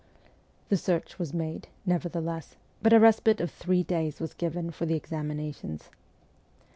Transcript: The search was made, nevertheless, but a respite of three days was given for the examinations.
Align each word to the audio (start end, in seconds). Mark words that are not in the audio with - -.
The 0.69 0.77
search 0.77 1.19
was 1.19 1.31
made, 1.31 1.67
nevertheless, 1.85 2.55
but 2.81 2.91
a 2.91 2.99
respite 2.99 3.39
of 3.39 3.51
three 3.51 3.83
days 3.83 4.19
was 4.19 4.33
given 4.33 4.71
for 4.71 4.87
the 4.87 4.95
examinations. 4.95 5.91